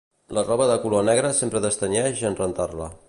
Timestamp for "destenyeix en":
1.67-2.39